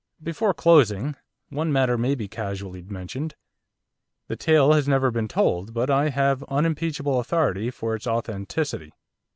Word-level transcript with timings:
Before 0.23 0.51
closing, 0.55 1.15
one 1.49 1.71
matter 1.71 1.95
may 1.95 2.15
be 2.15 2.27
casually 2.27 2.81
mentioned. 2.81 3.35
The 4.29 4.35
tale 4.35 4.73
has 4.73 4.87
never 4.87 5.11
been 5.11 5.27
told, 5.27 5.75
but 5.75 5.91
I 5.91 6.09
have 6.09 6.41
unimpeachable 6.45 7.19
authority 7.19 7.69
for 7.69 7.93
its 7.93 8.07
authenticity. 8.07 8.93